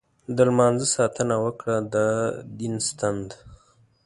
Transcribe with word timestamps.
د 0.35 0.37
لمانځه 0.47 0.87
ساتنه 0.95 1.35
وکړه، 1.45 1.75
دا 1.93 2.07
دین 2.57 2.73
ستن 2.87 3.15
ده. 3.29 3.37